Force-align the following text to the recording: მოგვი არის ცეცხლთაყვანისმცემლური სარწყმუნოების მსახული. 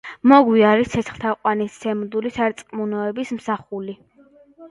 მოგვი 0.29 0.61
არის 0.67 0.87
ცეცხლთაყვანისმცემლური 0.93 2.33
სარწყმუნოების 2.37 3.35
მსახული. 3.39 3.97